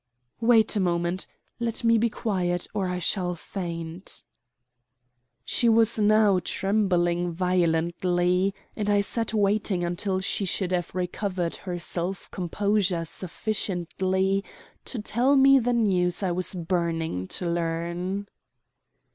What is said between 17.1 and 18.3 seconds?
to learn.